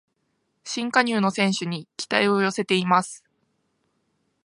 [0.63, 3.23] 新加入の選手に期待を寄せています